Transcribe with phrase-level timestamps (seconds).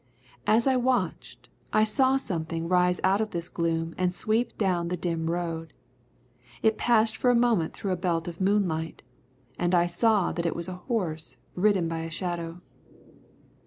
[0.47, 4.97] As I watched, I saw something rise out of this gloom and sweep down the
[4.97, 5.73] dim road.
[6.63, 9.03] It passed for a moment through a belt of moonlight,
[9.59, 12.61] and I saw that it was a horse ridden by a shadow.